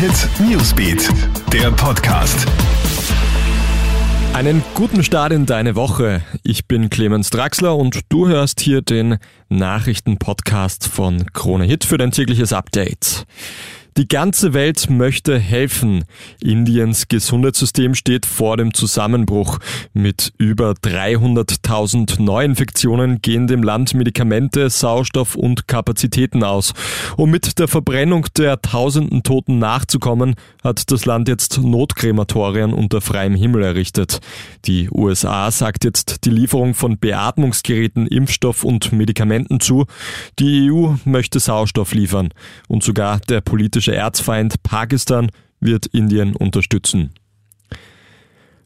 Hit 0.00 0.30
Newsbeat, 0.40 1.10
der 1.52 1.70
Podcast. 1.72 2.46
Einen 4.32 4.62
guten 4.74 5.04
Start 5.04 5.30
in 5.30 5.44
deine 5.44 5.76
Woche. 5.76 6.22
Ich 6.42 6.66
bin 6.66 6.88
Clemens 6.88 7.28
Draxler 7.28 7.76
und 7.76 8.00
du 8.08 8.26
hörst 8.26 8.60
hier 8.60 8.80
den 8.80 9.18
Nachrichtenpodcast 9.50 10.88
von 10.88 11.26
Krone 11.34 11.64
Hit 11.64 11.84
für 11.84 11.98
dein 11.98 12.12
tägliches 12.12 12.54
Update. 12.54 13.26
Die 14.00 14.08
ganze 14.08 14.54
Welt 14.54 14.88
möchte 14.88 15.38
helfen. 15.38 16.04
Indiens 16.42 17.08
Gesundheitssystem 17.08 17.94
steht 17.94 18.24
vor 18.24 18.56
dem 18.56 18.72
Zusammenbruch. 18.72 19.58
Mit 19.92 20.32
über 20.38 20.70
300.000 20.70 22.22
Neuinfektionen 22.22 23.20
gehen 23.20 23.46
dem 23.46 23.62
Land 23.62 23.92
Medikamente, 23.92 24.70
Sauerstoff 24.70 25.34
und 25.34 25.68
Kapazitäten 25.68 26.44
aus. 26.44 26.72
Um 27.18 27.30
mit 27.30 27.58
der 27.58 27.68
Verbrennung 27.68 28.24
der 28.38 28.62
tausenden 28.62 29.22
Toten 29.22 29.58
nachzukommen, 29.58 30.34
hat 30.64 30.90
das 30.90 31.04
Land 31.04 31.28
jetzt 31.28 31.58
Notkrematorien 31.58 32.72
unter 32.72 33.02
freiem 33.02 33.34
Himmel 33.34 33.62
errichtet. 33.62 34.20
Die 34.64 34.88
USA 34.90 35.50
sagt 35.50 35.84
jetzt 35.84 36.24
die 36.24 36.30
Lieferung 36.30 36.72
von 36.72 36.96
Beatmungsgeräten, 36.96 38.06
Impfstoff 38.06 38.64
und 38.64 38.92
Medikamenten 38.92 39.60
zu. 39.60 39.84
Die 40.38 40.72
EU 40.72 40.94
möchte 41.04 41.38
Sauerstoff 41.38 41.92
liefern. 41.92 42.30
Und 42.66 42.82
sogar 42.82 43.20
der 43.20 43.42
politische 43.42 43.89
politische 43.90 43.94
Erzfeind 43.96 44.62
Pakistan 44.62 45.30
wird 45.60 45.86
Indien 45.86 46.36
unterstützen. 46.36 47.10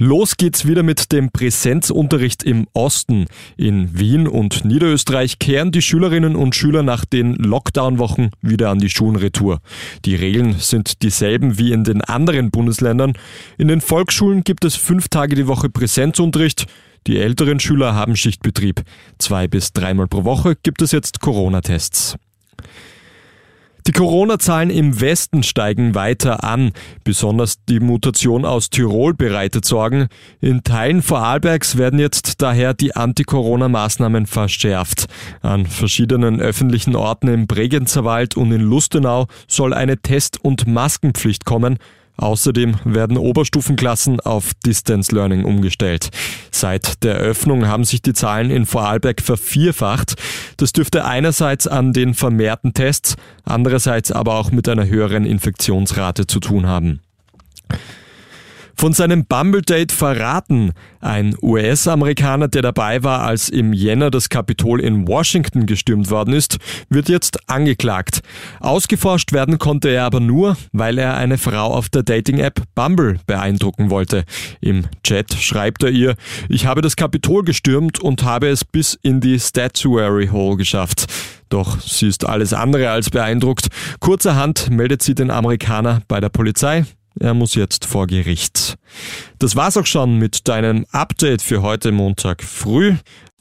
Los 0.00 0.36
geht's 0.36 0.64
wieder 0.64 0.84
mit 0.84 1.10
dem 1.10 1.32
Präsenzunterricht 1.32 2.44
im 2.44 2.68
Osten. 2.72 3.26
In 3.56 3.98
Wien 3.98 4.28
und 4.28 4.64
Niederösterreich 4.64 5.40
kehren 5.40 5.72
die 5.72 5.82
Schülerinnen 5.82 6.36
und 6.36 6.54
Schüler 6.54 6.84
nach 6.84 7.04
den 7.04 7.34
Lockdown-Wochen 7.34 8.30
wieder 8.40 8.70
an 8.70 8.78
die 8.78 8.90
Schulenretour. 8.90 9.58
Die 10.04 10.14
Regeln 10.14 10.54
sind 10.60 11.02
dieselben 11.02 11.58
wie 11.58 11.72
in 11.72 11.82
den 11.82 12.00
anderen 12.00 12.52
Bundesländern. 12.52 13.14
In 13.56 13.66
den 13.66 13.80
Volksschulen 13.80 14.44
gibt 14.44 14.64
es 14.64 14.76
fünf 14.76 15.08
Tage 15.08 15.34
die 15.34 15.48
Woche 15.48 15.68
Präsenzunterricht. 15.68 16.66
Die 17.08 17.18
älteren 17.18 17.58
Schüler 17.58 17.92
haben 17.94 18.14
Schichtbetrieb. 18.14 18.82
Zwei 19.18 19.48
bis 19.48 19.72
dreimal 19.72 20.06
pro 20.06 20.22
Woche 20.22 20.54
gibt 20.62 20.80
es 20.80 20.92
jetzt 20.92 21.20
Corona-Tests. 21.20 22.16
Die 23.88 23.92
Corona-Zahlen 23.92 24.68
im 24.68 25.00
Westen 25.00 25.42
steigen 25.42 25.94
weiter 25.94 26.44
an. 26.44 26.72
Besonders 27.04 27.64
die 27.70 27.80
Mutation 27.80 28.44
aus 28.44 28.68
Tirol 28.68 29.14
bereitet 29.14 29.64
Sorgen. 29.64 30.08
In 30.42 30.62
Teilen 30.62 31.00
Vorarlbergs 31.00 31.78
werden 31.78 31.98
jetzt 31.98 32.42
daher 32.42 32.74
die 32.74 32.94
Anti-Corona-Maßnahmen 32.94 34.26
verschärft. 34.26 35.06
An 35.40 35.64
verschiedenen 35.64 36.38
öffentlichen 36.38 36.96
Orten 36.96 37.28
im 37.28 37.46
Bregenzerwald 37.46 38.36
und 38.36 38.52
in 38.52 38.60
Lustenau 38.60 39.26
soll 39.46 39.72
eine 39.72 39.96
Test- 39.96 40.44
und 40.44 40.66
Maskenpflicht 40.66 41.46
kommen. 41.46 41.78
Außerdem 42.18 42.74
werden 42.84 43.16
Oberstufenklassen 43.16 44.18
auf 44.18 44.50
Distance 44.66 45.14
Learning 45.14 45.44
umgestellt. 45.44 46.08
Seit 46.50 47.04
der 47.04 47.14
Öffnung 47.14 47.68
haben 47.68 47.84
sich 47.84 48.02
die 48.02 48.12
Zahlen 48.12 48.50
in 48.50 48.66
Vorarlberg 48.66 49.22
vervierfacht. 49.22 50.16
Das 50.58 50.72
dürfte 50.72 51.06
einerseits 51.06 51.66
an 51.66 51.94
den 51.94 52.12
vermehrten 52.12 52.74
Tests, 52.74 53.16
andererseits 53.44 54.12
aber 54.12 54.34
auch 54.34 54.50
mit 54.50 54.68
einer 54.68 54.86
höheren 54.86 55.24
Infektionsrate 55.24 56.26
zu 56.26 56.40
tun 56.40 56.66
haben 56.66 57.00
von 58.78 58.92
seinem 58.92 59.24
Bumble-Date 59.24 59.90
verraten. 59.90 60.70
Ein 61.00 61.34
US-Amerikaner, 61.42 62.46
der 62.46 62.62
dabei 62.62 63.02
war, 63.02 63.22
als 63.24 63.48
im 63.48 63.72
Jänner 63.72 64.10
das 64.10 64.28
Kapitol 64.28 64.80
in 64.80 65.08
Washington 65.08 65.66
gestürmt 65.66 66.10
worden 66.10 66.32
ist, 66.32 66.58
wird 66.88 67.08
jetzt 67.08 67.50
angeklagt. 67.50 68.20
Ausgeforscht 68.60 69.32
werden 69.32 69.58
konnte 69.58 69.88
er 69.88 70.04
aber 70.04 70.20
nur, 70.20 70.56
weil 70.72 70.98
er 70.98 71.16
eine 71.16 71.38
Frau 71.38 71.74
auf 71.74 71.88
der 71.88 72.04
Dating-App 72.04 72.62
Bumble 72.76 73.18
beeindrucken 73.26 73.90
wollte. 73.90 74.24
Im 74.60 74.84
Chat 75.02 75.34
schreibt 75.34 75.82
er 75.82 75.90
ihr, 75.90 76.14
ich 76.48 76.66
habe 76.66 76.80
das 76.80 76.94
Kapitol 76.94 77.42
gestürmt 77.42 77.98
und 77.98 78.22
habe 78.22 78.48
es 78.48 78.64
bis 78.64 78.96
in 79.02 79.20
die 79.20 79.40
Statuary 79.40 80.28
Hall 80.28 80.56
geschafft. 80.56 81.06
Doch 81.48 81.80
sie 81.80 82.06
ist 82.06 82.24
alles 82.24 82.52
andere 82.52 82.90
als 82.90 83.10
beeindruckt. 83.10 83.66
Kurzerhand 83.98 84.70
meldet 84.70 85.02
sie 85.02 85.16
den 85.16 85.32
Amerikaner 85.32 86.02
bei 86.06 86.20
der 86.20 86.28
Polizei. 86.28 86.84
Er 87.20 87.34
muss 87.34 87.54
jetzt 87.54 87.84
vor 87.84 88.06
Gericht. 88.06 88.76
Das 89.38 89.56
war's 89.56 89.76
auch 89.76 89.86
schon 89.86 90.18
mit 90.18 90.48
deinem 90.48 90.86
Update 90.92 91.42
für 91.42 91.62
heute 91.62 91.92
Montag 91.92 92.42
früh. 92.42 92.94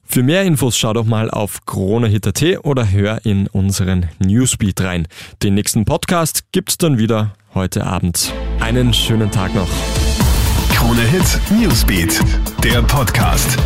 Für 0.06 0.24
mehr 0.24 0.44
Infos 0.44 0.78
schau 0.78 0.94
doch 0.94 1.06
mal 1.06 1.30
auf 1.30 1.66
KroneHit.at 1.66 2.64
oder 2.64 2.90
hör 2.90 3.26
in 3.26 3.48
unseren 3.48 4.08
Newsbeat 4.20 4.80
rein. 4.82 5.08
Den 5.44 5.54
nächsten 5.54 5.84
Podcast 5.86 6.44
gibt's 6.52 6.78
dann 6.78 6.98
wieder 6.98 7.34
heute 7.54 7.86
Abend. 7.86 8.34
Einen 8.60 8.94
schönen 8.94 9.30
Tag 9.32 9.54
noch. 9.54 9.70
KroneHit 10.74 11.40
Newsbeat, 11.52 12.22
der 12.64 12.82
Podcast. 12.84 13.58